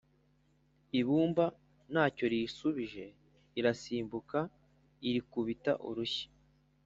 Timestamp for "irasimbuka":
3.59-4.39